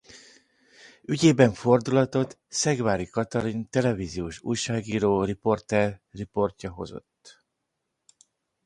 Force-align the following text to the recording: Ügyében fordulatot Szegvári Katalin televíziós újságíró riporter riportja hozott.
Ügyében 1.01 1.53
fordulatot 1.53 2.37
Szegvári 2.47 3.07
Katalin 3.09 3.69
televíziós 3.69 4.39
újságíró 4.41 5.23
riporter 5.23 6.01
riportja 6.11 6.71
hozott. 6.71 7.43